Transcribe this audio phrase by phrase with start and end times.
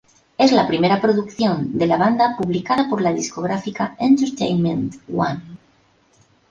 [0.35, 5.59] Es la primera producción de la banda publicada por la discográfica Entertainment One.